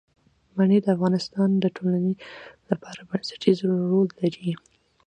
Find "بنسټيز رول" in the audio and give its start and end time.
3.09-4.09